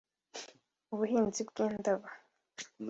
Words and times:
ubuhinzi 0.93 1.41
bw’indabo 1.49 2.07